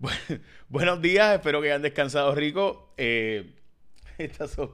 buenos 0.70 1.02
días, 1.02 1.34
espero 1.34 1.60
que 1.60 1.68
hayan 1.68 1.82
descansado 1.82 2.34
rico. 2.34 2.94
Eh, 2.96 3.52
estas 4.18 4.52
son 4.52 4.72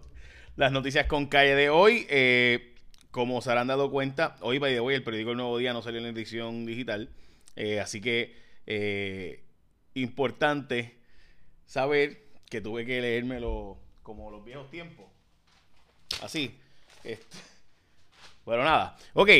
las 0.54 0.70
noticias 0.70 1.06
con 1.06 1.26
calle 1.26 1.56
de 1.56 1.68
hoy. 1.68 2.06
Eh, 2.08 2.74
como 3.10 3.40
se 3.40 3.50
habrán 3.50 3.66
dado 3.66 3.90
cuenta, 3.90 4.36
hoy, 4.40 4.58
by 4.58 4.72
the 4.72 4.80
way, 4.80 4.94
el 4.94 5.02
periódico 5.02 5.32
El 5.32 5.38
Nuevo 5.38 5.58
Día 5.58 5.72
no 5.72 5.82
salió 5.82 5.98
en 5.98 6.04
la 6.04 6.10
edición 6.10 6.64
digital. 6.64 7.08
Eh, 7.56 7.80
así 7.80 8.00
que, 8.00 8.36
importante 9.94 10.96
saber 11.64 12.22
que 12.48 12.60
tuve 12.60 12.84
que 12.84 13.00
leérmelo 13.00 13.78
como 14.02 14.30
los 14.30 14.44
viejos 14.44 14.70
tiempos. 14.70 15.06
Así. 16.22 16.56
Este, 17.02 17.36
bueno, 18.44 18.62
nada. 18.62 18.96
Ok. 19.14 19.30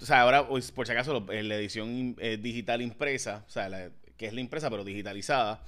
O 0.00 0.04
sea, 0.04 0.22
ahora, 0.22 0.48
pues, 0.48 0.72
por 0.72 0.86
si 0.86 0.92
acaso, 0.92 1.24
la 1.28 1.54
edición 1.54 2.16
digital 2.40 2.82
impresa, 2.82 3.44
o 3.46 3.50
sea, 3.50 3.68
la, 3.68 3.90
que 4.16 4.26
es 4.26 4.32
la 4.32 4.40
impresa, 4.40 4.70
pero 4.70 4.84
digitalizada, 4.84 5.62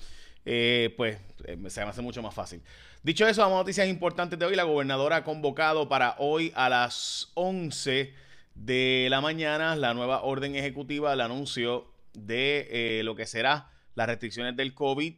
eh, 0.45 0.95
pues 0.96 1.18
eh, 1.45 1.59
se 1.68 1.82
me 1.82 1.91
hace 1.91 2.02
mucho 2.02 2.23
más 2.23 2.34
fácil. 2.34 2.62
Dicho 3.02 3.27
eso, 3.27 3.42
vamos 3.42 3.56
a 3.56 3.60
noticias 3.60 3.88
importantes 3.88 4.38
de 4.38 4.46
hoy. 4.46 4.56
La 4.56 4.64
gobernadora 4.64 5.16
ha 5.16 5.24
convocado 5.24 5.88
para 5.88 6.14
hoy 6.18 6.52
a 6.54 6.68
las 6.68 7.30
11 7.34 8.14
de 8.54 9.09
la 9.10 9.20
mañana 9.20 9.77
la 9.77 9.92
nueva 9.92 10.23
orden 10.23 10.54
ejecutiva, 10.56 11.12
el 11.12 11.20
anuncio 11.20 11.92
de 12.14 12.68
eh, 12.70 13.02
lo 13.02 13.14
que 13.14 13.27
será 13.27 13.70
las 13.95 14.06
restricciones 14.06 14.56
del 14.56 14.74
COVID. 14.74 15.15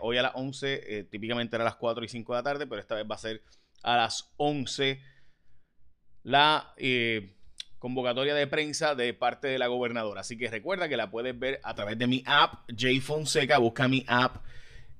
hoy 0.00 0.16
a 0.16 0.22
las 0.22 0.32
11, 0.34 1.04
típicamente 1.10 1.56
era 1.56 1.64
a 1.64 1.66
las 1.66 1.76
4 1.76 2.04
y 2.04 2.08
5 2.08 2.32
de 2.32 2.38
la 2.38 2.42
tarde, 2.42 2.66
pero 2.66 2.80
esta 2.80 2.94
vez 2.94 3.04
va 3.10 3.14
a 3.14 3.18
ser 3.18 3.42
a 3.82 3.96
las 3.96 4.32
11 4.38 5.00
la 6.22 6.74
convocatoria 7.78 8.34
de 8.34 8.46
prensa 8.46 8.94
de 8.94 9.12
parte 9.14 9.48
de 9.48 9.58
la 9.58 9.66
gobernadora. 9.66 10.22
Así 10.22 10.36
que 10.36 10.50
recuerda 10.50 10.88
que 10.88 10.96
la 10.96 11.10
puedes 11.10 11.38
ver 11.38 11.60
a 11.62 11.74
través 11.74 11.98
de 11.98 12.06
mi 12.06 12.22
app, 12.26 12.68
J 12.70 13.00
Fonseca. 13.02 13.58
Busca 13.58 13.88
mi 13.88 14.04
app 14.08 14.44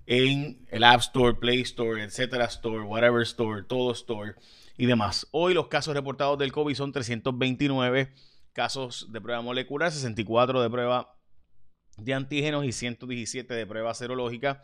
en 0.06 0.66
el 0.70 0.84
App 0.84 1.01
Store, 1.01 1.35
Play 1.35 1.60
Store, 1.63 2.02
etcétera 2.02 2.45
Store, 2.46 2.82
whatever 2.82 3.23
Store, 3.23 3.63
todo 3.63 3.93
Store 3.93 4.35
y 4.76 4.87
demás. 4.87 5.26
Hoy 5.30 5.54
los 5.54 5.68
casos 5.68 5.95
reportados 5.95 6.38
del 6.38 6.52
COVID 6.52 6.74
son 6.74 6.93
329 6.93 8.13
casos 8.52 9.09
de 9.10 9.20
prueba 9.20 9.41
molecular, 9.41 9.91
64 9.91 10.63
de 10.63 10.70
prueba 10.70 11.15
de 11.96 12.15
antígenos 12.15 12.65
y 12.65 12.73
117 12.73 13.54
de 13.54 13.66
prueba 13.66 13.95
serológica. 13.95 14.63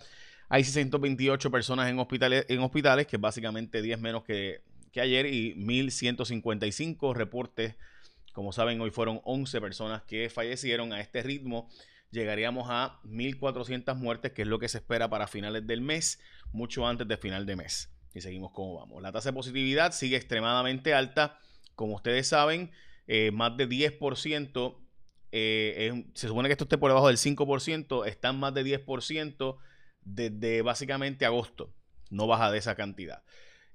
Hay 0.49 0.65
628 0.65 1.51
personas 1.51 1.89
en 1.89 1.99
hospitales, 1.99 2.45
en 2.49 2.61
hospitales 2.61 3.06
que 3.06 3.17
es 3.17 3.23
básicamente 3.23 3.83
10 3.83 4.01
menos 4.01 4.25
que, 4.25 4.62
que 4.93 5.01
ayer, 5.01 5.27
y 5.27 5.55
1.155 5.55 7.15
reportes 7.15 7.77
como 8.33 8.53
saben, 8.53 8.81
hoy 8.81 8.91
fueron 8.91 9.20
11 9.25 9.61
personas 9.61 10.03
que 10.03 10.28
fallecieron. 10.31 10.92
A 10.92 11.00
este 11.00 11.23
ritmo 11.23 11.69
llegaríamos 12.11 12.69
a 12.70 13.00
1.400 13.05 13.97
muertes, 13.97 14.33
que 14.33 14.42
es 14.42 14.48
lo 14.48 14.59
que 14.59 14.69
se 14.69 14.78
espera 14.78 15.09
para 15.09 15.27
finales 15.27 15.67
del 15.67 15.81
mes, 15.81 16.20
mucho 16.53 16.87
antes 16.87 17.06
de 17.09 17.17
final 17.17 17.47
de 17.47 17.56
mes. 17.56 17.92
Y 18.14 18.20
seguimos 18.20 18.53
como 18.53 18.77
vamos. 18.77 19.03
La 19.03 19.12
tasa 19.12 19.31
de 19.31 19.34
positividad 19.34 19.92
sigue 19.92 20.17
extremadamente 20.17 20.95
alta. 20.95 21.39
Como 21.75 21.95
ustedes 21.95 22.27
saben, 22.28 22.72
eh, 23.06 23.31
más 23.31 23.56
de 23.56 23.69
10%, 23.69 24.77
eh, 25.33 26.05
se 26.15 26.28
supone 26.28 26.48
que 26.48 26.53
esto 26.53 26.65
esté 26.65 26.78
por 26.78 26.91
debajo 26.91 27.09
del 27.09 27.19
5%, 27.19 28.05
están 28.06 28.39
más 28.39 28.53
de 28.55 28.65
10% 28.65 29.59
desde 30.03 30.62
básicamente 30.62 31.25
agosto. 31.25 31.75
No 32.11 32.27
baja 32.27 32.50
de 32.50 32.59
esa 32.59 32.75
cantidad. 32.75 33.22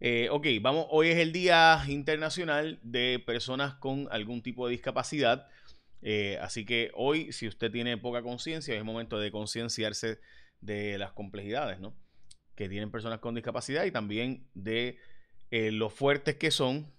Eh, 0.02 0.28
ok, 0.30 0.48
vamos, 0.62 0.88
hoy 0.90 1.08
es 1.08 1.18
el 1.18 1.32
Día 1.32 1.82
Internacional 1.88 2.80
de 2.84 3.24
Personas 3.26 3.76
con 3.76 4.08
algún 4.12 4.42
tipo 4.42 4.68
de 4.68 4.74
discapacidad. 4.74 5.48
Eh, 6.02 6.38
así 6.42 6.66
que 6.66 6.92
hoy, 6.96 7.32
si 7.32 7.48
usted 7.48 7.72
tiene 7.72 7.98
poca 7.98 8.22
conciencia, 8.22 8.76
es 8.76 8.84
momento 8.84 9.18
de 9.20 9.32
concienciarse 9.32 10.20
de 10.60 10.98
las 10.98 11.14
complejidades 11.14 11.80
¿no? 11.80 11.96
que 12.56 12.68
tienen 12.70 12.92
personas 12.92 13.20
con 13.20 13.36
discapacidad 13.36 13.86
y 13.86 13.92
también 13.92 14.48
de 14.54 15.00
eh, 15.52 15.72
lo 15.72 15.90
fuertes 15.90 16.36
que 16.36 16.52
son 16.52 16.94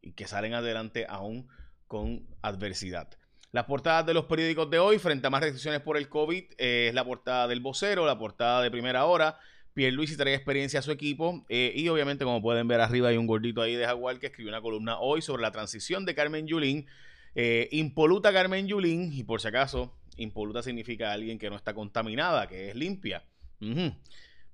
y 0.00 0.12
que 0.12 0.26
salen 0.26 0.54
adelante 0.54 1.06
aún 1.08 1.48
con 1.86 2.26
adversidad. 2.40 3.10
Las 3.52 3.64
portadas 3.64 4.06
de 4.06 4.14
los 4.14 4.26
periódicos 4.26 4.70
de 4.70 4.78
hoy, 4.78 4.98
frente 4.98 5.26
a 5.26 5.30
más 5.30 5.42
restricciones 5.42 5.80
por 5.80 5.96
el 5.96 6.08
COVID, 6.08 6.44
es 6.56 6.94
la 6.94 7.04
portada 7.04 7.48
del 7.48 7.60
vocero, 7.60 8.06
la 8.06 8.18
portada 8.18 8.62
de 8.62 8.70
primera 8.70 9.04
hora, 9.04 9.38
Pierluisi 9.74 10.16
trae 10.16 10.34
experiencia 10.34 10.80
a 10.80 10.82
su 10.82 10.90
equipo 10.90 11.44
eh, 11.48 11.72
y 11.74 11.88
obviamente 11.88 12.24
como 12.24 12.42
pueden 12.42 12.66
ver 12.66 12.80
arriba 12.80 13.08
hay 13.08 13.16
un 13.16 13.26
gordito 13.26 13.62
ahí 13.62 13.76
de 13.76 13.86
Jaguar 13.86 14.18
que 14.18 14.26
escribió 14.26 14.50
una 14.50 14.60
columna 14.60 14.98
hoy 14.98 15.22
sobre 15.22 15.42
la 15.42 15.52
transición 15.52 16.04
de 16.04 16.14
Carmen 16.14 16.46
Yulín. 16.46 16.86
Eh, 17.34 17.68
impoluta 17.70 18.32
Carmen 18.32 18.66
Yulín 18.66 19.12
y 19.12 19.22
por 19.22 19.40
si 19.40 19.48
acaso, 19.48 19.96
impoluta 20.16 20.62
significa 20.62 21.12
alguien 21.12 21.38
que 21.38 21.50
no 21.50 21.56
está 21.56 21.74
contaminada, 21.74 22.48
que 22.48 22.70
es 22.70 22.74
limpia. 22.74 23.24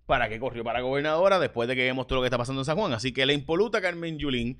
¿Para 0.04 0.28
qué 0.28 0.38
corrió 0.38 0.62
para 0.62 0.80
gobernadora 0.80 1.38
después 1.38 1.68
de 1.68 1.74
que 1.74 1.84
vemos 1.84 2.06
todo 2.06 2.16
lo 2.16 2.22
que 2.22 2.26
está 2.26 2.38
pasando 2.38 2.60
en 2.60 2.66
San 2.66 2.76
Juan? 2.76 2.92
Así 2.92 3.12
que 3.12 3.24
la 3.24 3.32
impoluta 3.32 3.80
Carmen 3.80 4.18
Yulín, 4.18 4.58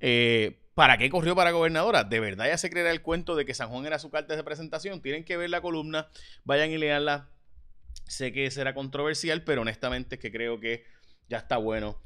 eh, 0.00 0.60
¿para 0.74 0.96
qué 0.96 1.10
corrió 1.10 1.34
para 1.34 1.50
gobernadora? 1.50 2.04
¿De 2.04 2.20
verdad 2.20 2.46
ya 2.46 2.56
se 2.56 2.70
creerá 2.70 2.92
el 2.92 3.02
cuento 3.02 3.34
de 3.34 3.44
que 3.44 3.52
San 3.52 3.68
Juan 3.68 3.84
era 3.84 3.98
su 3.98 4.10
carta 4.10 4.36
de 4.36 4.44
presentación? 4.44 5.02
Tienen 5.02 5.24
que 5.24 5.36
ver 5.36 5.50
la 5.50 5.60
columna, 5.60 6.08
vayan 6.44 6.70
y 6.70 6.78
leanla 6.78 7.28
Sé 8.08 8.32
que 8.32 8.50
será 8.50 8.74
controversial, 8.74 9.44
pero 9.44 9.62
honestamente 9.62 10.16
es 10.16 10.20
que 10.20 10.32
creo 10.32 10.58
que 10.58 10.84
ya 11.28 11.38
está 11.38 11.58
bueno 11.58 12.00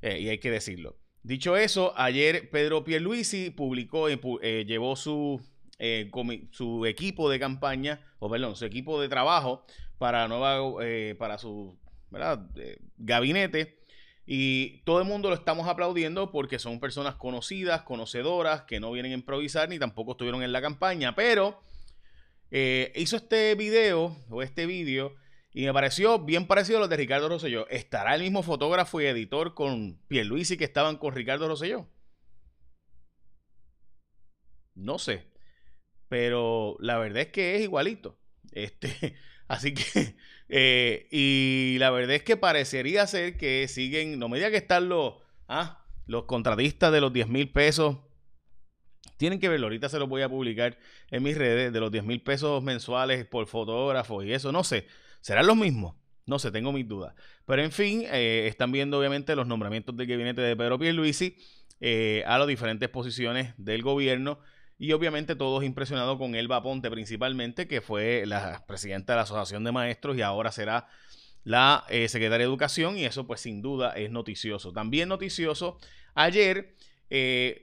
eh, 0.00 0.18
y 0.18 0.28
hay 0.28 0.38
que 0.38 0.50
decirlo. 0.50 0.96
Dicho 1.22 1.56
eso, 1.56 1.92
ayer 1.96 2.50
Pedro 2.50 2.82
Pierluisi 2.84 3.50
publicó, 3.50 4.10
y 4.10 4.18
eh, 4.40 4.64
llevó 4.66 4.96
su, 4.96 5.40
eh, 5.78 6.10
su 6.50 6.86
equipo 6.86 7.30
de 7.30 7.38
campaña, 7.38 8.00
o 8.18 8.28
perdón, 8.30 8.56
su 8.56 8.64
equipo 8.64 9.00
de 9.00 9.08
trabajo 9.08 9.64
para, 9.98 10.26
nueva, 10.26 10.74
para 11.18 11.38
su 11.38 11.78
gabinete. 12.98 13.78
Y 14.24 14.78
todo 14.84 15.00
el 15.00 15.06
mundo 15.06 15.28
lo 15.28 15.34
estamos 15.34 15.68
aplaudiendo 15.68 16.30
porque 16.30 16.58
son 16.58 16.80
personas 16.80 17.16
conocidas, 17.16 17.82
conocedoras, 17.82 18.62
que 18.62 18.80
no 18.80 18.90
vienen 18.90 19.12
a 19.12 19.16
improvisar 19.16 19.68
ni 19.68 19.78
tampoco 19.78 20.12
estuvieron 20.12 20.42
en 20.42 20.52
la 20.52 20.62
campaña. 20.62 21.14
Pero 21.14 21.60
hizo 22.50 23.16
este 23.16 23.54
video 23.54 24.16
o 24.28 24.42
este 24.42 24.66
vídeo 24.66 25.14
y 25.54 25.66
me 25.66 25.72
pareció 25.72 26.18
bien 26.18 26.46
parecido 26.46 26.78
a 26.78 26.80
lo 26.82 26.88
de 26.88 26.96
Ricardo 26.96 27.28
Rosselló. 27.28 27.68
¿Estará 27.68 28.14
el 28.14 28.22
mismo 28.22 28.42
fotógrafo 28.42 29.00
y 29.00 29.06
editor 29.06 29.54
con 29.54 29.98
Pierluisi 30.08 30.56
que 30.56 30.64
estaban 30.64 30.96
con 30.96 31.14
Ricardo 31.14 31.46
Rosselló? 31.46 31.86
No 34.74 34.98
sé. 34.98 35.26
Pero 36.08 36.76
la 36.80 36.98
verdad 36.98 37.22
es 37.22 37.28
que 37.28 37.56
es 37.56 37.62
igualito. 37.62 38.18
Este, 38.52 39.14
así 39.48 39.74
que, 39.74 40.16
eh, 40.48 41.06
y 41.10 41.76
la 41.78 41.90
verdad 41.90 42.16
es 42.16 42.22
que 42.22 42.38
parecería 42.38 43.06
ser 43.06 43.36
que 43.36 43.68
siguen, 43.68 44.18
no 44.18 44.30
me 44.30 44.38
diga 44.38 44.50
que 44.50 44.56
están 44.56 44.88
los, 44.88 45.14
ah, 45.48 45.84
los 46.06 46.24
contratistas 46.24 46.92
de 46.92 47.00
los 47.02 47.12
10 47.12 47.28
mil 47.28 47.50
pesos. 47.50 47.98
Tienen 49.18 49.38
que 49.38 49.50
verlo, 49.50 49.66
ahorita 49.66 49.90
se 49.90 49.98
los 49.98 50.08
voy 50.08 50.22
a 50.22 50.28
publicar 50.30 50.78
en 51.10 51.22
mis 51.22 51.36
redes, 51.36 51.72
de 51.72 51.80
los 51.80 51.92
10 51.92 52.04
mil 52.04 52.22
pesos 52.22 52.62
mensuales 52.62 53.24
por 53.26 53.46
fotógrafo 53.46 54.22
y 54.22 54.32
eso, 54.32 54.50
no 54.50 54.64
sé. 54.64 54.86
¿Serán 55.22 55.46
los 55.46 55.56
mismos? 55.56 55.94
No 56.26 56.38
sé, 56.38 56.50
tengo 56.50 56.72
mis 56.72 56.86
dudas. 56.86 57.14
Pero 57.46 57.62
en 57.62 57.72
fin, 57.72 58.02
eh, 58.06 58.46
están 58.48 58.72
viendo 58.72 58.98
obviamente 58.98 59.34
los 59.34 59.46
nombramientos 59.46 59.96
del 59.96 60.06
gabinete 60.06 60.40
de 60.40 60.56
Pedro 60.56 60.78
Pierluisi 60.78 61.36
eh, 61.80 62.24
a 62.26 62.38
las 62.38 62.48
diferentes 62.48 62.88
posiciones 62.88 63.54
del 63.56 63.82
gobierno 63.82 64.40
y 64.78 64.92
obviamente 64.92 65.36
todos 65.36 65.62
impresionados 65.62 66.18
con 66.18 66.34
Elba 66.34 66.62
Ponte 66.62 66.90
principalmente, 66.90 67.68
que 67.68 67.80
fue 67.80 68.24
la 68.26 68.64
presidenta 68.66 69.12
de 69.12 69.16
la 69.18 69.22
Asociación 69.22 69.62
de 69.62 69.72
Maestros 69.72 70.16
y 70.16 70.22
ahora 70.22 70.50
será 70.50 70.88
la 71.44 71.84
eh, 71.88 72.08
secretaria 72.08 72.38
de 72.38 72.50
Educación 72.50 72.98
y 72.98 73.04
eso 73.04 73.26
pues 73.26 73.40
sin 73.40 73.62
duda 73.62 73.92
es 73.92 74.10
noticioso. 74.10 74.72
También 74.72 75.08
noticioso, 75.08 75.78
ayer 76.14 76.74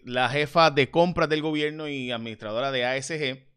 la 0.06 0.30
jefa 0.30 0.70
de 0.70 0.92
compras 0.92 1.28
del 1.28 1.42
gobierno 1.42 1.90
y 1.90 2.12
administradora 2.12 2.72
de 2.72 2.86
ASG, 2.86 3.48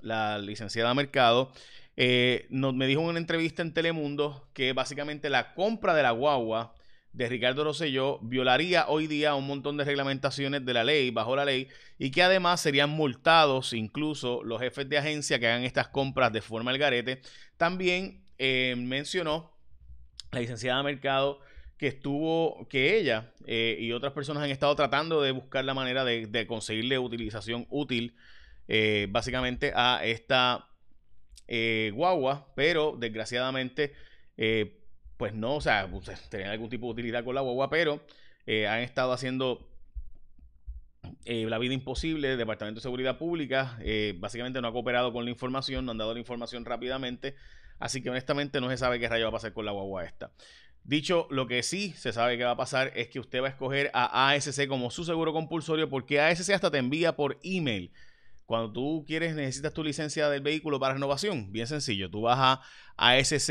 la 0.00 0.38
licenciada 0.38 0.94
Mercado, 0.94 1.52
eh, 1.96 2.46
me 2.50 2.86
dijo 2.86 3.02
en 3.02 3.08
una 3.08 3.18
entrevista 3.18 3.62
en 3.62 3.74
Telemundo 3.74 4.48
que 4.54 4.72
básicamente 4.72 5.28
la 5.28 5.54
compra 5.54 5.94
de 5.94 6.02
la 6.02 6.12
guagua 6.12 6.74
de 7.12 7.28
Ricardo 7.28 7.64
Rosselló 7.64 8.18
violaría 8.20 8.88
hoy 8.88 9.06
día 9.06 9.34
un 9.34 9.46
montón 9.46 9.76
de 9.76 9.84
reglamentaciones 9.84 10.64
de 10.64 10.72
la 10.72 10.84
ley, 10.84 11.10
bajo 11.10 11.36
la 11.36 11.44
ley, 11.44 11.68
y 11.98 12.10
que 12.10 12.22
además 12.22 12.62
serían 12.62 12.88
multados 12.88 13.74
incluso 13.74 14.42
los 14.42 14.60
jefes 14.60 14.88
de 14.88 14.96
agencia 14.96 15.38
que 15.38 15.46
hagan 15.46 15.64
estas 15.64 15.88
compras 15.88 16.32
de 16.32 16.40
forma 16.40 16.70
al 16.70 16.78
garete. 16.78 17.20
También 17.58 18.24
eh, 18.38 18.74
mencionó 18.78 19.52
la 20.30 20.40
licenciada 20.40 20.82
Mercado 20.82 21.40
que 21.76 21.88
estuvo, 21.88 22.66
que 22.70 22.96
ella 22.96 23.32
eh, 23.46 23.76
y 23.78 23.92
otras 23.92 24.14
personas 24.14 24.42
han 24.42 24.50
estado 24.50 24.74
tratando 24.74 25.20
de 25.20 25.32
buscar 25.32 25.64
la 25.66 25.74
manera 25.74 26.04
de, 26.04 26.46
conseguirle 26.46 26.98
utilización 26.98 27.66
útil 27.68 28.16
básicamente 29.10 29.72
a 29.74 30.00
esta 30.02 30.71
eh, 31.48 31.90
guagua, 31.94 32.46
pero 32.54 32.96
desgraciadamente, 32.98 33.92
eh, 34.36 34.80
pues 35.16 35.34
no, 35.34 35.56
o 35.56 35.60
sea, 35.60 35.88
tenían 36.28 36.50
algún 36.50 36.70
tipo 36.70 36.86
de 36.86 36.92
utilidad 36.92 37.24
con 37.24 37.34
la 37.34 37.40
guagua, 37.40 37.68
pero 37.68 38.00
eh, 38.46 38.66
han 38.66 38.80
estado 38.80 39.12
haciendo 39.12 39.68
la 41.24 41.58
vida 41.58 41.74
imposible 41.74 42.28
del 42.28 42.38
Departamento 42.38 42.78
de 42.78 42.82
Seguridad 42.82 43.18
Pública. 43.18 43.78
Básicamente 44.16 44.60
no 44.60 44.68
ha 44.68 44.72
cooperado 44.72 45.12
con 45.12 45.24
la 45.24 45.30
información, 45.30 45.84
no 45.84 45.92
han 45.92 45.98
dado 45.98 46.14
la 46.14 46.20
información 46.20 46.64
rápidamente. 46.64 47.34
Así 47.78 48.02
que 48.02 48.10
honestamente 48.10 48.60
no 48.60 48.70
se 48.70 48.76
sabe 48.76 49.00
qué 49.00 49.08
rayo 49.08 49.24
va 49.24 49.30
a 49.30 49.32
pasar 49.32 49.52
con 49.52 49.66
la 49.66 49.72
guagua 49.72 50.04
esta. 50.04 50.30
Dicho 50.84 51.26
lo 51.30 51.46
que 51.46 51.62
sí 51.62 51.92
se 51.96 52.12
sabe 52.12 52.38
que 52.38 52.44
va 52.44 52.52
a 52.52 52.56
pasar 52.56 52.92
es 52.94 53.08
que 53.08 53.20
usted 53.20 53.40
va 53.40 53.46
a 53.46 53.50
escoger 53.50 53.90
a 53.94 54.30
ASC 54.30 54.66
como 54.66 54.90
su 54.90 55.04
seguro 55.04 55.32
compulsorio 55.32 55.88
porque 55.88 56.20
ASC 56.20 56.50
hasta 56.50 56.70
te 56.70 56.78
envía 56.78 57.14
por 57.14 57.38
email 57.42 57.92
cuando 58.46 58.72
tú 58.72 59.04
quieres, 59.06 59.34
necesitas 59.34 59.72
tu 59.72 59.82
licencia 59.82 60.28
del 60.28 60.42
vehículo 60.42 60.78
para 60.80 60.94
renovación, 60.94 61.52
bien 61.52 61.66
sencillo, 61.66 62.10
tú 62.10 62.22
vas 62.22 62.38
a 62.38 62.60
asc. 62.96 63.50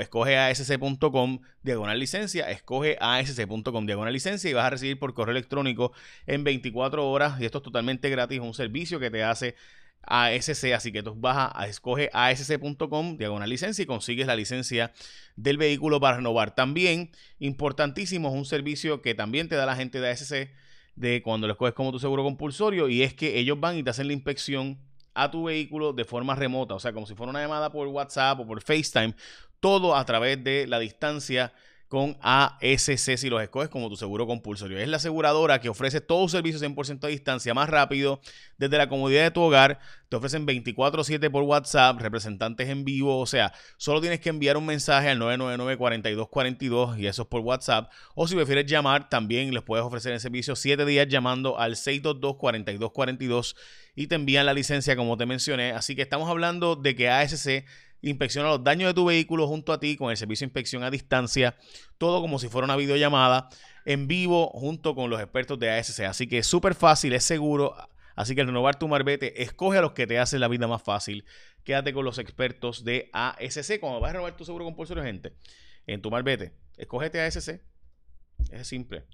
escoge 0.00 0.38
asc.com 0.38 1.40
diagonal 1.62 1.98
licencia, 1.98 2.50
escoge 2.50 2.96
asc.com 3.00 3.86
diagonal 3.86 4.12
licencia 4.12 4.50
y 4.50 4.54
vas 4.54 4.66
a 4.66 4.70
recibir 4.70 4.98
por 4.98 5.14
correo 5.14 5.32
electrónico 5.32 5.92
en 6.26 6.44
24 6.44 7.10
horas 7.10 7.40
y 7.40 7.44
esto 7.44 7.58
es 7.58 7.64
totalmente 7.64 8.10
gratis, 8.10 8.40
un 8.40 8.54
servicio 8.54 9.00
que 9.00 9.10
te 9.10 9.24
hace 9.24 9.56
ASC, 10.04 10.72
así 10.74 10.92
que 10.92 11.02
tú 11.02 11.14
vas 11.14 11.52
a, 11.54 11.66
escoge 11.66 12.10
asc.com 12.12 13.16
diagonal 13.16 13.48
licencia 13.48 13.82
y 13.82 13.86
consigues 13.86 14.26
la 14.26 14.36
licencia 14.36 14.92
del 15.36 15.58
vehículo 15.58 16.00
para 16.00 16.16
renovar. 16.16 16.54
También, 16.54 17.10
importantísimo, 17.38 18.28
es 18.28 18.34
un 18.34 18.44
servicio 18.44 19.00
que 19.00 19.14
también 19.14 19.48
te 19.48 19.54
da 19.54 19.66
la 19.66 19.76
gente 19.76 20.00
de 20.00 20.10
ASC 20.10 20.48
de 20.94 21.22
cuando 21.22 21.46
lo 21.46 21.54
escoges 21.54 21.74
como 21.74 21.92
tu 21.92 21.98
seguro 21.98 22.22
compulsorio 22.22 22.88
y 22.88 23.02
es 23.02 23.14
que 23.14 23.38
ellos 23.38 23.58
van 23.58 23.78
y 23.78 23.82
te 23.82 23.90
hacen 23.90 24.06
la 24.06 24.12
inspección 24.12 24.78
a 25.14 25.30
tu 25.30 25.44
vehículo 25.44 25.92
de 25.92 26.04
forma 26.04 26.34
remota, 26.34 26.74
o 26.74 26.80
sea, 26.80 26.92
como 26.92 27.06
si 27.06 27.14
fuera 27.14 27.30
una 27.30 27.42
llamada 27.42 27.70
por 27.70 27.86
WhatsApp 27.88 28.40
o 28.40 28.46
por 28.46 28.62
FaceTime, 28.62 29.14
todo 29.60 29.94
a 29.96 30.04
través 30.04 30.42
de 30.42 30.66
la 30.66 30.78
distancia 30.78 31.52
con 31.92 32.16
ASC 32.22 33.18
si 33.18 33.28
los 33.28 33.42
escoges 33.42 33.68
como 33.68 33.90
tu 33.90 33.96
seguro 33.96 34.26
compulsorio. 34.26 34.78
Es 34.78 34.88
la 34.88 34.96
aseguradora 34.96 35.60
que 35.60 35.68
ofrece 35.68 36.00
todo 36.00 36.26
servicio 36.26 36.58
100% 36.58 37.04
a 37.04 37.08
distancia 37.08 37.52
más 37.52 37.68
rápido 37.68 38.22
desde 38.56 38.78
la 38.78 38.88
comodidad 38.88 39.24
de 39.24 39.30
tu 39.30 39.42
hogar. 39.42 39.78
Te 40.08 40.16
ofrecen 40.16 40.46
24/7 40.46 41.28
por 41.30 41.42
WhatsApp, 41.42 42.00
representantes 42.00 42.70
en 42.70 42.86
vivo, 42.86 43.18
o 43.18 43.26
sea, 43.26 43.52
solo 43.76 44.00
tienes 44.00 44.20
que 44.20 44.30
enviar 44.30 44.56
un 44.56 44.64
mensaje 44.64 45.10
al 45.10 45.18
999-4242 45.18 46.98
y 46.98 47.08
eso 47.08 47.22
es 47.24 47.28
por 47.28 47.42
WhatsApp. 47.42 47.92
O 48.14 48.26
si 48.26 48.36
prefieres 48.36 48.64
llamar, 48.64 49.10
también 49.10 49.52
les 49.52 49.62
puedes 49.62 49.84
ofrecer 49.84 50.14
el 50.14 50.20
servicio 50.20 50.56
7 50.56 50.86
días 50.86 51.08
llamando 51.08 51.58
al 51.58 51.76
622-4242 51.76 53.54
y 53.94 54.06
te 54.06 54.14
envían 54.14 54.46
la 54.46 54.54
licencia 54.54 54.96
como 54.96 55.18
te 55.18 55.26
mencioné. 55.26 55.72
Así 55.72 55.94
que 55.94 56.00
estamos 56.00 56.30
hablando 56.30 56.74
de 56.74 56.94
que 56.94 57.10
ASC 57.10 57.66
inspecciona 58.02 58.48
los 58.48 58.62
daños 58.62 58.90
de 58.90 58.94
tu 58.94 59.06
vehículo 59.06 59.46
junto 59.46 59.72
a 59.72 59.80
ti 59.80 59.96
con 59.96 60.10
el 60.10 60.16
servicio 60.16 60.44
de 60.44 60.50
inspección 60.50 60.82
a 60.82 60.90
distancia, 60.90 61.56
todo 61.98 62.20
como 62.20 62.38
si 62.38 62.48
fuera 62.48 62.66
una 62.66 62.76
videollamada 62.76 63.48
en 63.84 64.06
vivo 64.06 64.48
junto 64.48 64.94
con 64.94 65.08
los 65.08 65.20
expertos 65.20 65.58
de 65.58 65.70
ASC. 65.70 66.00
Así 66.00 66.26
que 66.26 66.38
es 66.38 66.46
súper 66.46 66.74
fácil, 66.74 67.12
es 67.12 67.24
seguro. 67.24 67.74
Así 68.14 68.34
que 68.34 68.44
renovar 68.44 68.78
tu 68.78 68.88
marbete, 68.88 69.42
escoge 69.42 69.78
a 69.78 69.80
los 69.80 69.92
que 69.92 70.06
te 70.06 70.18
hacen 70.18 70.40
la 70.40 70.48
vida 70.48 70.66
más 70.66 70.82
fácil. 70.82 71.24
Quédate 71.64 71.92
con 71.92 72.04
los 72.04 72.18
expertos 72.18 72.84
de 72.84 73.08
ASC. 73.12 73.80
Cuando 73.80 74.00
vas 74.00 74.10
a 74.10 74.12
renovar 74.14 74.36
tu 74.36 74.44
seguro 74.44 74.64
compulsorio, 74.64 75.02
gente, 75.02 75.32
en 75.86 76.02
tu 76.02 76.10
marbete, 76.10 76.52
escógete 76.76 77.20
ASC. 77.20 77.60
Es 78.50 78.66
simple. 78.66 79.04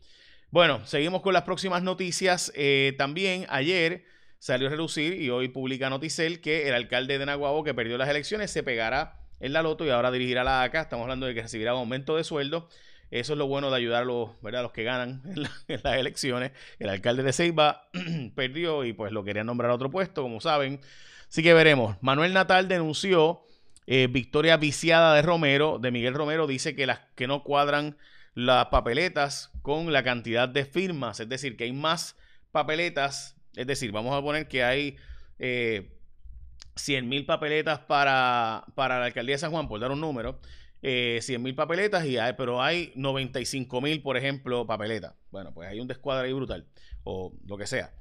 Bueno, 0.51 0.85
seguimos 0.87 1.21
con 1.21 1.35
las 1.35 1.43
próximas 1.43 1.83
noticias. 1.83 2.51
Eh, 2.55 2.95
también 2.97 3.47
ayer 3.51 4.05
salió 4.39 4.69
a 4.69 4.71
relucir 4.71 5.21
y 5.21 5.31
hoy 5.31 5.49
publica 5.49 5.91
Noticel 5.91 6.41
que 6.41 6.69
el 6.69 6.75
alcalde 6.75 7.19
de 7.19 7.27
Naguabo 7.27 7.65
que 7.65 7.75
perdió 7.75 7.99
las 7.99 8.09
elecciones 8.09 8.51
se 8.51 8.63
pegará 8.63 9.21
en 9.41 9.53
la 9.53 9.63
loto 9.63 9.85
y 9.85 9.91
ahora 9.91 10.11
dirigirá 10.11 10.45
la 10.45 10.63
ACA. 10.63 10.83
Estamos 10.83 11.05
hablando 11.05 11.27
de 11.27 11.35
que 11.35 11.43
recibirá 11.43 11.75
un 11.75 11.81
aumento 11.81 12.17
de 12.17 12.25
sueldo. 12.25 12.69
Eso 13.11 13.33
es 13.33 13.39
lo 13.39 13.47
bueno 13.47 13.71
de 13.71 13.77
ayudar 13.77 14.03
a 14.03 14.05
los, 14.05 14.31
¿verdad? 14.43 14.63
los 14.63 14.73
que 14.73 14.85
ganan 14.85 15.23
en, 15.69 15.83
las 15.83 15.95
elecciones. 15.97 16.53
El 16.79 16.89
alcalde 16.89 17.23
de 17.23 17.33
Ceiba 17.33 17.89
perdió 18.35 18.85
y 18.85 18.93
pues 18.93 19.13
lo 19.13 19.25
querían 19.25 19.47
nombrar 19.47 19.71
a 19.71 19.75
otro 19.75 19.91
puesto, 19.91 20.23
como 20.23 20.41
saben. 20.41 20.81
Así 21.29 21.43
que 21.43 21.55
veremos. 21.55 21.97
Manuel 22.01 22.33
Natal 22.33 22.69
denunció 22.69 23.43
eh, 23.87 24.09
victoria 24.11 24.57
viciada 24.57 25.15
de 25.15 25.23
Romero, 25.23 25.79
de 25.79 25.91
Miguel 25.91 26.15
Romero. 26.15 26.47
Dice 26.47 26.75
que 26.75 26.87
las 26.87 27.01
que 27.15 27.27
no 27.27 27.43
cuadran 27.43 27.97
las 28.35 28.67
papeletas 28.67 29.51
con 29.63 29.93
la 29.93 30.05
cantidad 30.05 30.49
de 30.49 30.65
firmas. 30.65 31.21
Es 31.21 31.29
decir, 31.29 31.57
que 31.57 31.65
hay 31.65 31.73
más 31.73 32.17
papeletas 32.53 33.38
es 33.59 33.67
decir, 33.67 33.91
vamos 33.91 34.17
a 34.17 34.23
poner 34.23 34.47
que 34.47 34.63
hay 34.63 34.97
eh, 35.41 35.91
100 36.77 37.09
mil 37.09 37.27
papeletas 37.27 37.81
para, 37.81 38.65
para 38.77 39.01
la 39.01 39.07
alcaldía 39.07 39.35
de 39.35 39.39
San 39.41 39.51
Juan, 39.51 39.67
por 39.67 39.81
dar 39.81 39.91
un 39.91 40.01
número. 40.01 40.41
Eh, 40.81 41.19
100 41.23 41.43
mil 41.43 41.57
papeletas, 41.57 42.07
y 42.07 42.19
hay, 42.19 42.35
pero 42.35 42.63
hay 42.63 42.93
95 42.95 43.81
mil, 43.81 44.01
por 44.01 44.17
ejemplo, 44.17 44.65
papeletas. 44.65 45.15
Bueno, 45.33 45.53
pues 45.53 45.69
hay 45.69 45.81
un 45.81 45.89
descuadre 45.89 46.29
ahí 46.29 46.33
brutal, 46.33 46.67
o 47.03 47.33
lo 47.47 47.59
que 47.59 47.67
sea. 47.67 47.93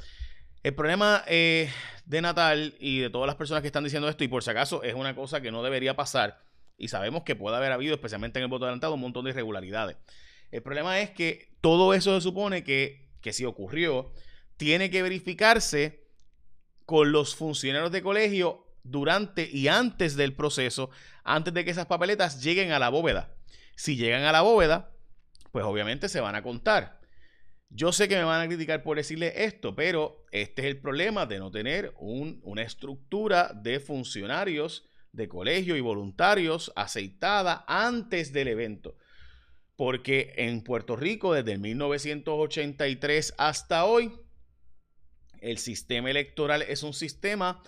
El 0.62 0.75
problema 0.75 1.24
eh, 1.25 1.71
de 2.06 2.21
Natal 2.21 2.75
y 2.80 3.00
de 3.00 3.10
todas 3.10 3.25
las 3.25 3.36
personas 3.36 3.62
que 3.62 3.68
están 3.68 3.83
diciendo 3.83 4.07
esto, 4.10 4.24
y 4.24 4.27
por 4.27 4.44
si 4.44 4.51
acaso 4.51 4.83
es 4.83 4.94
una 4.94 5.15
cosa 5.15 5.42
que 5.42 5.51
no 5.51 5.63
debería 5.63 5.95
pasar, 5.95 6.39
y 6.77 6.89
sabemos 6.89 7.24
que 7.24 7.36
puede 7.36 7.57
haber 7.57 7.71
habido, 7.71 7.95
especialmente 7.95 8.38
en 8.38 8.44
el 8.44 8.50
voto 8.50 8.65
adelantado, 8.65 8.94
un 8.94 9.01
montón 9.01 9.25
de 9.25 9.31
irregularidades. 9.31 9.98
El 10.51 10.62
problema 10.62 11.00
es 11.00 11.10
que 11.10 11.50
todo 11.62 11.95
eso 11.95 12.13
se 12.13 12.21
supone 12.21 12.63
que, 12.63 13.10
que 13.21 13.33
si 13.33 13.44
ocurrió, 13.44 14.12
tiene 14.57 14.89
que 14.89 15.04
verificarse 15.04 16.07
con 16.86 17.12
los 17.12 17.36
funcionarios 17.36 17.92
de 17.92 18.01
colegio 18.01 18.65
durante 18.83 19.50
y 19.50 19.68
antes 19.68 20.15
del 20.15 20.33
proceso, 20.33 20.89
antes 21.24 21.54
de 21.54 21.65
que 21.65 21.71
esas 21.71 21.86
papeletas 21.86 22.42
lleguen 22.44 22.71
a 22.71 22.80
la 22.80 22.89
bóveda. 22.89 23.36
Si 23.75 23.95
llegan 23.95 24.24
a 24.24 24.31
la 24.31 24.42
bóveda, 24.42 24.92
pues 25.51 25.65
obviamente 25.65 26.09
se 26.09 26.21
van 26.21 26.36
a 26.36 26.42
contar. 26.42 27.00
Yo 27.69 27.92
sé 27.92 28.07
que 28.07 28.15
me 28.15 28.24
van 28.24 28.42
a 28.42 28.48
criticar 28.48 28.81
por 28.81 28.98
decirle 28.98 29.44
esto, 29.45 29.75
pero 29.75 30.25
este 30.31 30.62
es 30.62 30.68
el 30.69 30.80
problema 30.80 31.25
de 31.25 31.39
no 31.39 31.51
tener 31.51 31.94
una 31.98 32.62
estructura 32.62 33.51
de 33.53 33.80
funcionarios 33.80 34.88
de 35.12 35.27
colegio 35.27 35.75
y 35.75 35.81
voluntarios 35.81 36.71
aceitada 36.75 37.65
antes 37.68 38.31
del 38.31 38.48
evento. 38.48 38.95
Porque 39.75 40.33
en 40.38 40.63
Puerto 40.63 40.95
Rico, 40.95 41.33
desde 41.33 41.57
1983 41.57 43.33
hasta 43.38 43.86
hoy, 43.86 44.13
el 45.42 45.57
sistema 45.57 46.10
electoral 46.10 46.62
es 46.62 46.84
un 46.84 46.94
sistema 46.94 47.62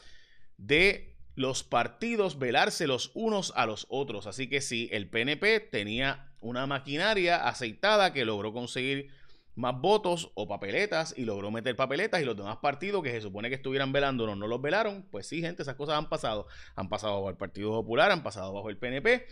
de 0.58 1.16
los 1.36 1.64
partidos 1.64 2.38
velarse 2.38 2.86
los 2.86 3.12
unos 3.14 3.54
a 3.56 3.66
los 3.66 3.88
otros. 3.90 4.28
Así 4.28 4.50
que 4.50 4.62
si 4.62 4.90
el 4.92 5.10
PNP 5.10 5.60
tenía 5.62 6.34
una 6.42 6.68
maquinaria 6.68 7.48
aceitada 7.48 8.14
que 8.14 8.26
logró 8.26 8.52
conseguir 8.52 9.10
más 9.56 9.80
votos 9.80 10.32
o 10.36 10.48
papeletas 10.48 11.14
y 11.18 11.26
logró 11.26 11.52
meter 11.52 11.76
papeletas 11.76 12.22
y 12.22 12.26
los 12.26 12.36
demás 12.36 12.58
partidos 12.58 13.04
que 13.04 13.12
se 13.12 13.22
supone 13.22 13.50
que 13.50 13.56
estuvieran 13.56 13.92
velándonos 13.92 14.38
no 14.38 14.48
los 14.48 14.62
velaron, 14.62 15.06
pues 15.12 15.28
sí, 15.28 15.42
gente, 15.42 15.64
esas 15.64 15.76
cosas 15.76 15.98
han 15.98 16.10
pasado. 16.10 16.48
Han 16.76 16.90
pasado 16.90 17.16
bajo 17.16 17.30
el 17.30 17.36
Partido 17.36 17.72
Popular, 17.72 18.12
han 18.12 18.24
pasado 18.24 18.54
bajo 18.54 18.70
el 18.70 18.78
PNP. 18.78 19.28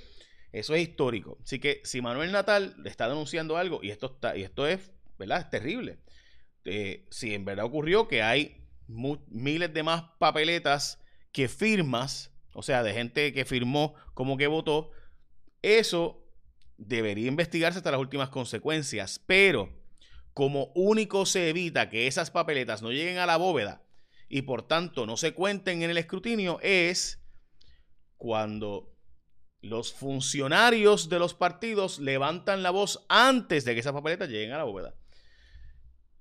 Eso 0.52 0.76
es 0.76 0.82
histórico. 0.82 1.38
Así 1.44 1.60
que 1.60 1.82
si 1.84 2.02
Manuel 2.02 2.32
Natal 2.32 2.76
le 2.78 2.90
está 2.90 3.08
denunciando 3.08 3.58
algo, 3.58 3.80
y 3.84 3.90
esto, 3.90 4.08
está, 4.08 4.36
y 4.36 4.44
esto 4.44 4.68
es, 4.68 4.92
¿verdad? 5.18 5.40
Es 5.40 5.50
terrible. 5.50 5.98
Eh, 6.70 7.08
si 7.10 7.34
en 7.34 7.46
verdad 7.46 7.66
ocurrió 7.66 8.10
que 8.10 8.22
hay 8.22 8.58
miles 8.88 9.74
de 9.74 9.84
más 9.84 10.04
papeletas 10.20 11.00
que 11.32 11.48
firmas, 11.48 12.34
o 12.54 12.62
sea, 12.62 12.84
de 12.84 12.94
gente 12.94 13.32
que 13.32 13.46
firmó 13.46 13.96
como 14.14 14.36
que 14.36 14.48
votó, 14.48 14.92
eso 15.62 16.26
debería 16.78 17.28
investigarse 17.28 17.78
hasta 17.78 17.92
las 17.92 18.02
últimas 18.02 18.30
consecuencias, 18.30 19.24
pero 19.26 19.70
como 20.34 20.74
único 20.76 21.26
se 21.26 21.50
evita 21.50 21.90
que 21.90 22.06
esas 22.06 22.32
papeletas 22.32 22.82
no 22.82 22.92
lleguen 22.92 23.18
a 23.18 23.26
la 23.26 23.38
bóveda 23.38 23.82
y 24.28 24.42
por 24.42 24.68
tanto 24.68 25.06
no 25.06 25.16
se 25.16 25.34
cuenten 25.34 25.84
en 25.84 25.90
el 25.90 25.98
escrutinio 25.98 26.60
es 26.62 27.24
cuando 28.18 28.94
los 29.62 29.94
funcionarios 29.94 31.08
de 31.08 31.20
los 31.20 31.34
partidos 31.34 32.00
levantan 32.00 32.62
la 32.62 32.72
voz 32.72 33.06
antes 33.08 33.64
de 33.64 33.74
que 33.74 33.80
esas 33.80 33.94
papeletas 33.94 34.28
lleguen 34.28 34.52
a 34.52 34.58
la 34.58 34.66
bóveda. 34.66 34.96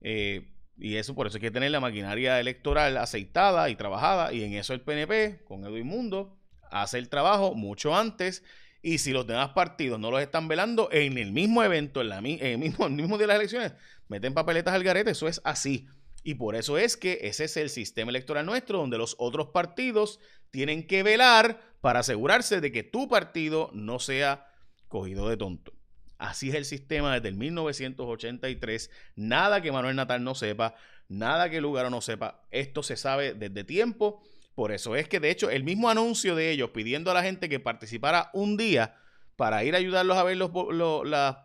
Eh, 0.00 0.52
y 0.78 0.96
eso 0.96 1.14
por 1.14 1.26
eso 1.26 1.36
hay 1.36 1.40
que 1.42 1.50
tener 1.50 1.70
la 1.70 1.80
maquinaria 1.80 2.38
electoral 2.38 2.96
aceitada 2.98 3.70
y 3.70 3.76
trabajada. 3.76 4.32
Y 4.32 4.42
en 4.44 4.54
eso 4.54 4.74
el 4.74 4.82
PNP, 4.82 5.44
con 5.44 5.64
Edwin 5.64 5.86
Mundo, 5.86 6.38
hace 6.70 6.98
el 6.98 7.08
trabajo 7.08 7.54
mucho 7.54 7.96
antes. 7.96 8.44
Y 8.82 8.98
si 8.98 9.12
los 9.12 9.26
demás 9.26 9.50
partidos 9.50 9.98
no 9.98 10.10
los 10.10 10.20
están 10.20 10.48
velando 10.48 10.90
en 10.92 11.18
el 11.18 11.32
mismo 11.32 11.62
evento, 11.62 12.02
en, 12.02 12.08
la, 12.10 12.18
el, 12.18 12.58
mismo, 12.58 12.86
el 12.86 12.92
mismo 12.92 13.16
día 13.16 13.26
de 13.26 13.32
las 13.32 13.36
elecciones, 13.38 13.72
meten 14.08 14.34
papeletas 14.34 14.74
al 14.74 14.84
garete. 14.84 15.10
Eso 15.10 15.28
es 15.28 15.40
así. 15.44 15.88
Y 16.22 16.34
por 16.34 16.56
eso 16.56 16.76
es 16.76 16.96
que 16.96 17.20
ese 17.22 17.44
es 17.44 17.56
el 17.56 17.70
sistema 17.70 18.10
electoral 18.10 18.44
nuestro, 18.44 18.78
donde 18.78 18.98
los 18.98 19.14
otros 19.18 19.48
partidos 19.48 20.18
tienen 20.50 20.86
que 20.86 21.02
velar 21.02 21.60
para 21.80 22.00
asegurarse 22.00 22.60
de 22.60 22.72
que 22.72 22.82
tu 22.82 23.08
partido 23.08 23.70
no 23.72 23.98
sea 23.98 24.48
cogido 24.88 25.28
de 25.28 25.36
tonto. 25.36 25.75
Así 26.18 26.48
es 26.48 26.54
el 26.54 26.64
sistema 26.64 27.14
desde 27.14 27.28
el 27.28 27.34
1983. 27.36 28.90
Nada 29.16 29.60
que 29.60 29.72
Manuel 29.72 29.96
Natal 29.96 30.24
no 30.24 30.34
sepa, 30.34 30.74
nada 31.08 31.50
que 31.50 31.60
Lugaro 31.60 31.90
no 31.90 32.00
sepa. 32.00 32.42
Esto 32.50 32.82
se 32.82 32.96
sabe 32.96 33.34
desde 33.34 33.64
tiempo. 33.64 34.22
Por 34.54 34.72
eso 34.72 34.96
es 34.96 35.08
que, 35.08 35.20
de 35.20 35.30
hecho, 35.30 35.50
el 35.50 35.64
mismo 35.64 35.90
anuncio 35.90 36.34
de 36.34 36.50
ellos 36.50 36.70
pidiendo 36.70 37.10
a 37.10 37.14
la 37.14 37.22
gente 37.22 37.48
que 37.48 37.60
participara 37.60 38.30
un 38.32 38.56
día 38.56 38.96
para 39.36 39.62
ir 39.64 39.74
a 39.74 39.78
ayudarlos 39.78 40.16
a 40.16 40.22
ver 40.22 40.38
los, 40.38 40.50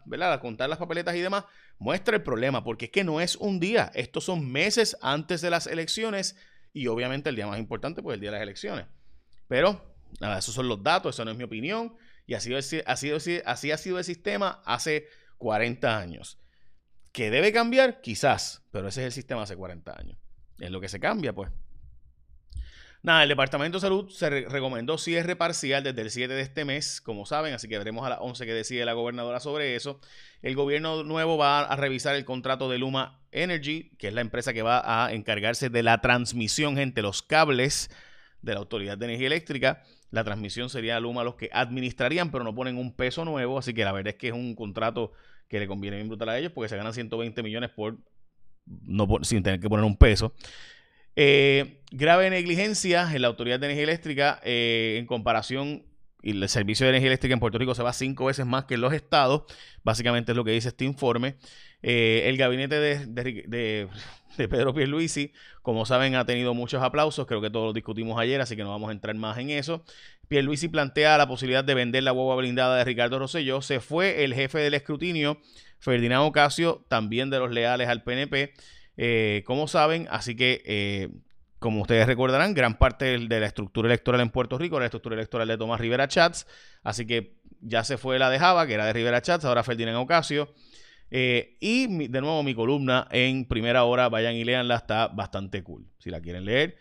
¿verdad? 0.05 0.33
a 0.33 0.39
contar 0.39 0.69
las 0.69 0.79
papeletas 0.79 1.13
y 1.15 1.19
demás, 1.19 1.43
muestra 1.77 2.15
el 2.15 2.23
problema, 2.23 2.63
porque 2.63 2.85
es 2.85 2.91
que 2.91 3.03
no 3.03 3.19
es 3.19 3.35
un 3.35 3.59
día, 3.59 3.91
estos 3.95 4.23
son 4.23 4.49
meses 4.49 4.97
antes 5.01 5.41
de 5.41 5.49
las 5.49 5.67
elecciones 5.67 6.37
y 6.73 6.87
obviamente 6.87 7.29
el 7.29 7.35
día 7.35 7.47
más 7.47 7.59
importante, 7.59 8.01
pues 8.01 8.15
el 8.15 8.21
día 8.21 8.29
de 8.29 8.37
las 8.37 8.43
elecciones. 8.43 8.85
Pero, 9.49 9.93
nada, 10.21 10.39
esos 10.39 10.55
son 10.55 10.69
los 10.69 10.81
datos, 10.81 11.15
eso 11.15 11.25
no 11.25 11.31
es 11.31 11.37
mi 11.37 11.43
opinión, 11.43 11.93
y 12.31 12.33
así, 12.33 12.81
así, 12.85 13.41
así 13.45 13.71
ha 13.71 13.77
sido 13.77 13.97
el 13.97 14.05
sistema 14.05 14.61
hace 14.65 15.05
40 15.37 15.97
años. 15.97 16.39
¿Que 17.11 17.29
debe 17.29 17.51
cambiar? 17.51 17.99
Quizás, 17.99 18.63
pero 18.71 18.87
ese 18.87 19.01
es 19.01 19.07
el 19.07 19.11
sistema 19.11 19.43
hace 19.43 19.57
40 19.57 19.99
años. 19.99 20.17
Es 20.57 20.71
lo 20.71 20.79
que 20.79 20.87
se 20.87 21.01
cambia, 21.01 21.33
pues. 21.33 21.51
Nada, 23.03 23.23
el 23.23 23.29
Departamento 23.29 23.79
de 23.79 23.81
Salud 23.81 24.09
se 24.11 24.29
recomendó 24.29 24.97
cierre 24.97 25.35
parcial 25.35 25.83
desde 25.83 26.03
el 26.03 26.09
7 26.09 26.33
de 26.33 26.41
este 26.41 26.63
mes, 26.63 27.01
como 27.01 27.25
saben, 27.25 27.53
así 27.53 27.67
que 27.67 27.77
veremos 27.77 28.05
a 28.05 28.09
las 28.09 28.19
11 28.21 28.45
que 28.45 28.53
decide 28.53 28.85
la 28.85 28.93
gobernadora 28.93 29.41
sobre 29.41 29.75
eso. 29.75 29.99
El 30.41 30.55
gobierno 30.55 31.03
nuevo 31.03 31.35
va 31.37 31.63
a 31.63 31.75
revisar 31.75 32.15
el 32.15 32.23
contrato 32.23 32.69
de 32.69 32.77
Luma 32.77 33.19
Energy, 33.33 33.91
que 33.97 34.07
es 34.07 34.13
la 34.13 34.21
empresa 34.21 34.53
que 34.53 34.61
va 34.61 34.81
a 34.85 35.11
encargarse 35.11 35.69
de 35.69 35.83
la 35.83 35.99
transmisión, 35.99 36.77
gente, 36.77 37.01
los 37.01 37.23
cables 37.23 37.89
de 38.41 38.53
la 38.53 38.59
Autoridad 38.59 38.97
de 38.97 39.05
Energía 39.07 39.27
Eléctrica. 39.27 39.83
La 40.11 40.23
transmisión 40.23 40.69
sería 40.69 40.99
Luma 40.99 41.23
los 41.23 41.35
que 41.35 41.49
administrarían, 41.51 42.31
pero 42.31 42.43
no 42.43 42.53
ponen 42.53 42.77
un 42.77 42.93
peso 42.93 43.25
nuevo, 43.25 43.57
así 43.57 43.73
que 43.73 43.83
la 43.83 43.91
verdad 43.91 44.13
es 44.13 44.19
que 44.19 44.27
es 44.27 44.33
un 44.33 44.55
contrato 44.55 45.13
que 45.47 45.59
le 45.59 45.67
conviene 45.67 45.97
bien 45.97 46.07
brutal 46.07 46.29
a 46.29 46.37
ellos 46.37 46.51
porque 46.53 46.69
se 46.69 46.77
ganan 46.77 46.93
120 46.93 47.43
millones 47.43 47.71
por 47.71 47.97
no 48.65 49.07
sin 49.23 49.43
tener 49.43 49.59
que 49.59 49.69
poner 49.69 49.85
un 49.85 49.97
peso. 49.97 50.33
Eh, 51.15 51.81
grave 51.91 52.29
negligencia 52.29 53.09
en 53.13 53.21
la 53.21 53.27
Autoridad 53.27 53.59
de 53.59 53.65
Energía 53.67 53.83
Eléctrica 53.83 54.39
eh, 54.43 54.95
en 54.97 55.05
comparación 55.05 55.83
y 56.21 56.31
el 56.31 56.49
servicio 56.49 56.85
de 56.85 56.91
energía 56.91 57.07
eléctrica 57.07 57.33
en 57.33 57.39
Puerto 57.39 57.57
Rico 57.57 57.75
se 57.75 57.83
va 57.83 57.93
cinco 57.93 58.25
veces 58.25 58.45
más 58.45 58.65
que 58.65 58.75
en 58.75 58.81
los 58.81 58.93
estados. 58.93 59.43
Básicamente 59.83 60.31
es 60.31 60.35
lo 60.35 60.43
que 60.43 60.51
dice 60.51 60.69
este 60.69 60.85
informe. 60.85 61.35
Eh, 61.81 62.23
el 62.25 62.37
gabinete 62.37 62.79
de, 62.79 63.05
de, 63.05 63.87
de, 64.37 64.47
Pedro 64.47 64.73
Pierluisi, 64.73 65.33
como 65.61 65.85
saben, 65.85 66.15
ha 66.15 66.25
tenido 66.25 66.53
muchos 66.53 66.81
aplausos. 66.83 67.25
Creo 67.25 67.41
que 67.41 67.49
todos 67.49 67.67
lo 67.67 67.73
discutimos 67.73 68.19
ayer, 68.19 68.39
así 68.41 68.55
que 68.55 68.63
no 68.63 68.69
vamos 68.69 68.89
a 68.89 68.93
entrar 68.93 69.15
más 69.15 69.37
en 69.37 69.49
eso. 69.49 69.83
Pierluisi 70.27 70.69
plantea 70.69 71.17
la 71.17 71.27
posibilidad 71.27 71.63
de 71.63 71.73
vender 71.73 72.03
la 72.03 72.11
guagua 72.11 72.35
blindada 72.35 72.77
de 72.77 72.85
Ricardo 72.85 73.19
Rosselló. 73.19 73.61
Se 73.61 73.79
fue 73.79 74.23
el 74.23 74.33
jefe 74.33 74.59
del 74.59 74.73
escrutinio, 74.73 75.39
Ferdinand 75.79 76.25
Ocasio, 76.25 76.85
también 76.87 77.29
de 77.29 77.39
los 77.39 77.51
leales 77.51 77.87
al 77.87 78.03
PNP. 78.03 78.53
Eh, 78.97 79.43
como 79.45 79.67
saben, 79.67 80.07
así 80.11 80.35
que, 80.35 80.61
eh, 80.65 81.09
como 81.61 81.81
ustedes 81.83 82.07
recordarán, 82.07 82.55
gran 82.55 82.77
parte 82.77 83.19
de 83.19 83.39
la 83.39 83.45
estructura 83.45 83.87
electoral 83.87 84.19
en 84.19 84.31
Puerto 84.31 84.57
Rico 84.57 84.77
era 84.77 84.81
la 84.81 84.87
estructura 84.87 85.13
electoral 85.13 85.47
de 85.47 85.57
Tomás 85.57 85.79
Rivera 85.79 86.07
Chats, 86.07 86.47
así 86.83 87.05
que 87.05 87.37
ya 87.61 87.83
se 87.83 87.99
fue 87.99 88.17
la 88.17 88.31
de 88.31 88.39
Java, 88.39 88.65
que 88.65 88.73
era 88.73 88.85
de 88.85 88.93
Rivera 88.93 89.21
Chats, 89.21 89.45
ahora 89.45 89.63
Ferdinand 89.63 89.97
Ocasio. 89.97 90.53
Eh, 91.11 91.57
y 91.59 92.07
de 92.07 92.21
nuevo 92.21 92.41
mi 92.41 92.55
columna 92.55 93.07
en 93.11 93.45
primera 93.45 93.83
hora, 93.83 94.09
vayan 94.09 94.33
y 94.33 94.43
leanla, 94.43 94.75
está 94.75 95.07
bastante 95.07 95.61
cool. 95.61 95.85
Si 95.99 96.09
la 96.09 96.19
quieren 96.19 96.45
leer, 96.45 96.77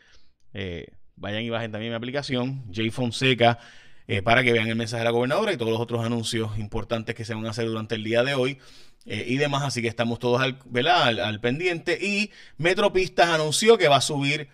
vayan 1.17 1.43
y 1.43 1.51
bajen 1.51 1.73
también 1.73 1.93
mi 1.93 1.97
aplicación, 1.97 2.65
J 2.75 2.91
Fonseca, 2.91 3.59
para 4.25 4.43
que 4.43 4.53
vean 4.53 4.69
el 4.69 4.77
mensaje 4.77 5.01
de 5.01 5.05
la 5.05 5.11
gobernadora 5.11 5.53
y 5.53 5.59
todos 5.59 5.73
los 5.73 5.81
otros 5.81 6.05
anuncios 6.05 6.59
importantes 6.59 7.15
que 7.15 7.27
se 7.27 7.35
van 7.35 7.47
a 7.47 7.51
hacer 7.51 7.67
durante 7.67 7.97
el 7.97 8.03
día 8.03 8.25
de 8.25 8.35
hoy. 8.35 8.59
Eh, 9.07 9.25
y 9.29 9.37
demás. 9.37 9.63
Así 9.63 9.83
que 9.83 9.89
estamos 9.89 10.19
todos 10.19 10.41
al, 10.41 11.41
pendiente. 11.41 11.99
Y 12.01 12.31
Metropistas 12.59 13.29
anunció 13.31 13.79
que 13.79 13.89
va 13.89 13.97
a 13.97 14.01
subir, 14.01 14.49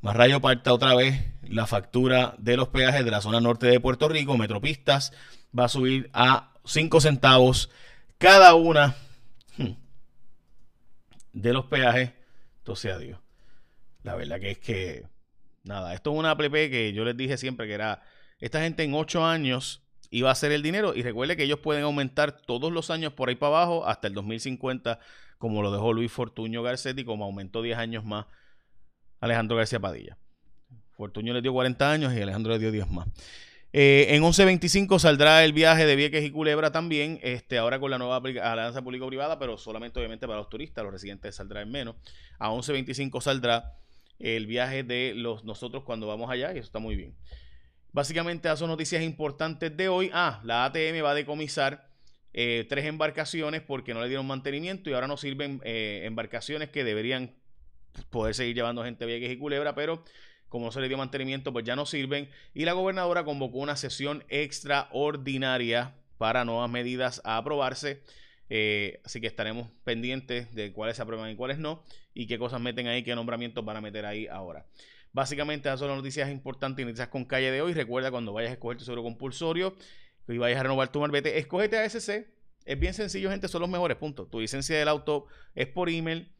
más 0.00 0.16
rayo 0.16 0.40
parta 0.40 0.72
otra 0.72 0.94
vez, 0.94 1.22
la 1.42 1.66
factura 1.66 2.34
de 2.38 2.56
los 2.56 2.68
peajes 2.68 3.04
de 3.04 3.10
la 3.10 3.20
zona 3.20 3.40
norte 3.40 3.66
de 3.66 3.80
Puerto 3.80 4.08
Rico. 4.08 4.36
Metropistas 4.38 5.12
va 5.56 5.64
a 5.64 5.68
subir 5.68 6.10
a 6.12 6.52
5 6.64 7.00
centavos 7.00 7.70
cada 8.18 8.54
una 8.54 8.94
hmm, 9.58 9.72
de 11.32 11.52
los 11.52 11.66
peajes. 11.66 12.12
Entonces, 12.58 12.92
adiós. 12.92 13.18
La 14.02 14.14
verdad 14.14 14.40
que 14.40 14.52
es 14.52 14.58
que, 14.58 15.06
nada, 15.64 15.92
esto 15.92 16.12
es 16.12 16.18
una 16.18 16.30
app 16.30 16.40
que 16.40 16.92
yo 16.94 17.04
les 17.04 17.16
dije 17.16 17.36
siempre 17.36 17.66
que 17.66 17.74
era, 17.74 18.02
esta 18.38 18.62
gente 18.62 18.82
en 18.84 18.94
8 18.94 19.24
años 19.24 19.82
va 20.24 20.30
a 20.30 20.34
ser 20.34 20.52
el 20.52 20.62
dinero. 20.62 20.94
Y 20.94 21.02
recuerde 21.02 21.36
que 21.36 21.44
ellos 21.44 21.58
pueden 21.58 21.84
aumentar 21.84 22.32
todos 22.32 22.72
los 22.72 22.90
años 22.90 23.12
por 23.12 23.28
ahí 23.28 23.34
para 23.34 23.56
abajo 23.58 23.86
hasta 23.86 24.08
el 24.08 24.14
2050, 24.14 24.98
como 25.36 25.62
lo 25.62 25.70
dejó 25.70 25.92
Luis 25.92 26.10
Fortuño 26.10 26.62
Garcetti, 26.62 27.04
como 27.04 27.26
aumentó 27.26 27.60
10 27.60 27.78
años 27.78 28.04
más 28.04 28.26
Alejandro 29.20 29.56
García 29.56 29.78
Padilla. 29.78 30.16
Fortuño 30.92 31.32
le 31.32 31.42
dio 31.42 31.52
40 31.52 31.90
años 31.90 32.12
y 32.14 32.20
Alejandro 32.20 32.52
le 32.52 32.58
dio 32.58 32.72
10 32.72 32.90
más. 32.90 33.08
Eh, 33.72 34.08
en 34.10 34.22
11.25 34.22 34.98
saldrá 34.98 35.44
el 35.44 35.52
viaje 35.52 35.86
de 35.86 35.94
Vieques 35.94 36.24
y 36.24 36.30
Culebra 36.30 36.72
también, 36.72 37.20
este, 37.22 37.56
ahora 37.56 37.78
con 37.78 37.90
la 37.90 37.98
nueva 37.98 38.16
alianza 38.16 38.82
público-privada, 38.82 39.38
pero 39.38 39.56
solamente 39.56 40.00
obviamente 40.00 40.26
para 40.26 40.40
los 40.40 40.48
turistas, 40.48 40.82
los 40.82 40.92
residentes 40.92 41.36
saldrá 41.36 41.62
en 41.62 41.70
menos. 41.70 41.94
A 42.38 42.50
11.25 42.50 43.20
saldrá 43.20 43.76
el 44.18 44.46
viaje 44.46 44.82
de 44.82 45.14
los 45.14 45.44
nosotros 45.44 45.84
cuando 45.84 46.06
vamos 46.06 46.30
allá 46.30 46.52
y 46.52 46.58
eso 46.58 46.66
está 46.66 46.80
muy 46.80 46.96
bien. 46.96 47.14
Básicamente, 47.92 48.48
esas 48.48 48.58
son 48.58 48.68
noticias 48.68 49.02
importantes 49.02 49.76
de 49.76 49.88
hoy. 49.88 50.10
Ah, 50.12 50.40
la 50.44 50.64
ATM 50.64 51.02
va 51.04 51.12
a 51.12 51.14
decomisar 51.14 51.88
eh, 52.32 52.66
tres 52.68 52.84
embarcaciones 52.84 53.62
porque 53.62 53.94
no 53.94 54.00
le 54.00 54.08
dieron 54.08 54.26
mantenimiento 54.26 54.90
y 54.90 54.92
ahora 54.92 55.08
no 55.08 55.16
sirven 55.16 55.60
eh, 55.64 56.02
embarcaciones 56.04 56.70
que 56.70 56.84
deberían 56.84 57.34
poder 58.10 58.34
seguir 58.34 58.54
llevando 58.54 58.84
gente 58.84 59.06
Vieques 59.06 59.30
y 59.30 59.38
Culebra, 59.38 59.74
pero 59.74 60.04
como 60.48 60.66
no 60.66 60.72
se 60.72 60.80
le 60.80 60.88
dio 60.88 60.98
mantenimiento, 60.98 61.52
pues 61.52 61.64
ya 61.64 61.76
no 61.76 61.86
sirven. 61.86 62.28
Y 62.54 62.64
la 62.64 62.72
gobernadora 62.72 63.24
convocó 63.24 63.58
una 63.58 63.76
sesión 63.76 64.24
extraordinaria 64.28 65.94
para 66.18 66.44
nuevas 66.44 66.68
medidas 66.68 67.22
a 67.24 67.36
aprobarse. 67.36 68.02
Eh, 68.50 69.00
así 69.04 69.20
que 69.20 69.28
estaremos 69.28 69.68
pendientes 69.84 70.52
de 70.54 70.72
cuáles 70.72 70.96
se 70.96 71.02
aprueban 71.02 71.30
y 71.30 71.36
cuáles 71.36 71.58
no, 71.58 71.84
y 72.14 72.26
qué 72.26 72.36
cosas 72.36 72.60
meten 72.60 72.88
ahí, 72.88 73.04
qué 73.04 73.14
nombramientos 73.14 73.64
van 73.64 73.76
a 73.76 73.80
meter 73.80 74.04
ahí 74.04 74.26
ahora. 74.26 74.66
Básicamente, 75.12 75.68
esas 75.68 75.78
son 75.78 75.88
las 75.88 75.96
noticias 75.96 76.28
importantes 76.30 76.82
y 76.82 76.86
noticias 76.86 77.08
con 77.08 77.24
calle 77.24 77.50
de 77.50 77.62
hoy. 77.62 77.72
Recuerda 77.72 78.10
cuando 78.10 78.32
vayas 78.32 78.50
a 78.50 78.54
escoger 78.54 78.76
tu 78.76 78.84
seguro 78.84 79.04
compulsorio 79.04 79.76
y 80.28 80.38
vayas 80.38 80.58
a 80.58 80.64
renovar 80.64 80.90
tu 80.90 81.00
marbete, 81.00 81.38
escógete 81.38 81.78
ASC. 81.78 82.26
Es 82.64 82.78
bien 82.78 82.94
sencillo, 82.94 83.30
gente, 83.30 83.48
son 83.48 83.62
los 83.62 83.70
mejores 83.70 83.96
puntos. 83.96 84.28
Tu 84.30 84.40
licencia 84.40 84.78
del 84.78 84.88
auto 84.88 85.26
es 85.54 85.66
por 85.66 85.88
email. 85.88 86.30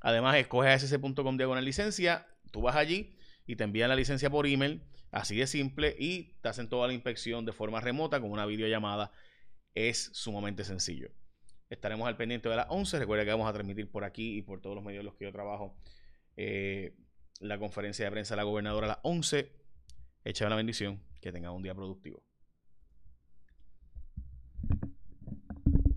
Además, 0.00 0.36
escoge 0.36 0.68
asc.com 0.70 1.36
diagonal 1.36 1.64
licencia. 1.64 2.26
Tú 2.50 2.62
vas 2.62 2.76
allí 2.76 3.16
y 3.46 3.56
te 3.56 3.64
envían 3.64 3.88
la 3.88 3.96
licencia 3.96 4.30
por 4.30 4.46
email. 4.46 4.82
Así 5.10 5.36
de 5.36 5.46
simple. 5.46 5.96
Y 5.98 6.38
te 6.40 6.48
hacen 6.48 6.68
toda 6.68 6.86
la 6.86 6.94
inspección 6.94 7.44
de 7.44 7.52
forma 7.52 7.80
remota 7.80 8.20
con 8.20 8.30
una 8.30 8.46
videollamada. 8.46 9.12
Es 9.74 10.10
sumamente 10.12 10.64
sencillo. 10.64 11.10
Estaremos 11.70 12.08
al 12.08 12.16
pendiente 12.16 12.48
de 12.48 12.56
las 12.56 12.66
11. 12.68 12.98
Recuerda 12.98 13.24
que 13.24 13.30
vamos 13.30 13.48
a 13.48 13.52
transmitir 13.52 13.90
por 13.90 14.04
aquí 14.04 14.38
y 14.38 14.42
por 14.42 14.60
todos 14.60 14.74
los 14.74 14.84
medios 14.84 15.00
en 15.00 15.06
los 15.06 15.14
que 15.14 15.24
yo 15.24 15.32
trabajo. 15.32 15.76
Eh, 16.36 16.96
la 17.40 17.58
conferencia 17.58 18.04
de 18.04 18.10
prensa 18.10 18.34
de 18.34 18.38
la 18.38 18.44
gobernadora 18.44 18.86
a 18.86 18.88
las 18.88 18.98
11. 19.02 19.52
Echa 20.24 20.48
la 20.48 20.56
bendición. 20.56 21.02
Que 21.20 21.32
tenga 21.32 21.50
un 21.50 21.62
día 21.62 21.74
productivo. 21.74 22.27